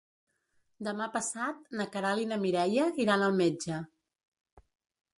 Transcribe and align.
Demà 0.87 1.07
passat 1.17 1.69
na 1.81 1.87
Queralt 1.97 2.25
i 2.25 2.27
na 2.33 2.41
Mireia 2.47 2.91
iran 3.07 3.27
al 3.29 3.39
metge. 3.45 3.81